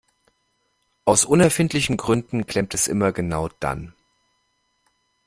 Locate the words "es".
2.73-2.87